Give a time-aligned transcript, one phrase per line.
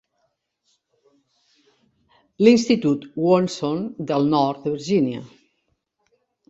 [2.47, 5.25] L'Institut Woodson del nord de Virginia.